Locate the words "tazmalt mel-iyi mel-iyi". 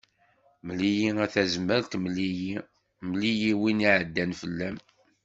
1.33-3.53